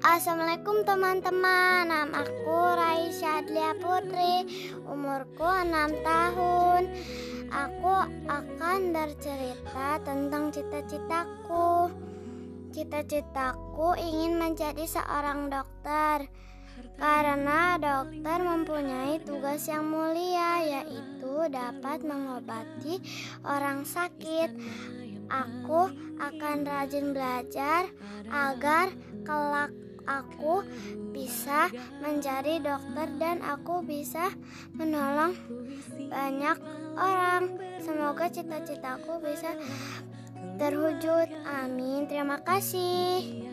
Assalamualaikum 0.00 0.80
teman-teman. 0.88 1.92
Nama 1.92 2.24
aku 2.24 2.56
Raisya 2.72 3.44
Adlia 3.44 3.76
Putri. 3.76 4.48
Umurku 4.88 5.44
6 5.44 6.00
tahun. 6.00 6.88
Aku 7.52 7.94
akan 8.24 8.96
bercerita 8.96 10.00
tentang 10.00 10.48
cita-citaku. 10.56 11.92
Cita-citaku 12.72 13.92
ingin 14.00 14.40
menjadi 14.40 14.88
seorang 14.88 15.52
dokter 15.52 16.24
Karena 16.96 17.76
dokter 17.76 18.38
mempunyai 18.40 19.20
tugas 19.20 19.66
yang 19.66 19.90
mulia 19.90 20.64
Yaitu 20.64 21.50
dapat 21.50 22.00
mengobati 22.06 23.02
orang 23.42 23.82
sakit 23.84 24.54
Aku 25.30 25.88
akan 26.18 26.66
rajin 26.66 27.14
belajar 27.14 27.86
agar 28.28 28.90
kelak 29.22 29.70
aku 30.10 30.66
bisa 31.14 31.70
menjadi 32.02 32.58
dokter 32.58 33.06
dan 33.22 33.38
aku 33.46 33.86
bisa 33.86 34.34
menolong 34.74 35.38
banyak 36.10 36.58
orang. 36.98 37.56
Semoga 37.78 38.26
cita-citaku 38.26 39.22
bisa 39.22 39.54
terwujud. 40.58 41.30
Amin. 41.46 42.10
Terima 42.10 42.42
kasih. 42.42 43.46